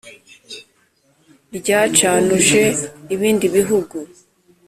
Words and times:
ryacanuje 1.57 2.63
ibindi 3.13 3.45
bihugu 3.55 3.97